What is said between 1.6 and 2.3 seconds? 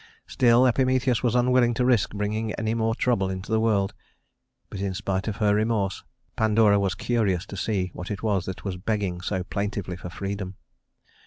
to risk